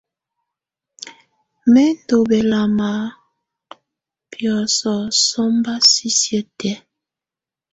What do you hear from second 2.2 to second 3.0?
bɛlama